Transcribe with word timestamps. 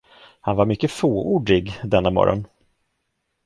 Han 0.41 0.55
var 0.55 0.65
mycket 0.65 0.91
fåordig 0.91 1.73
denna 1.83 2.09
morgon. 2.09 2.47